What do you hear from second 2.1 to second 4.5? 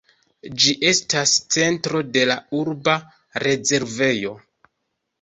de la urba rezervejo.